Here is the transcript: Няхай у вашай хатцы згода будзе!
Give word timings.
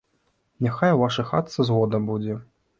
Няхай 0.67 0.95
у 0.95 0.97
вашай 1.03 1.29
хатцы 1.35 1.69
згода 1.71 2.03
будзе! 2.11 2.43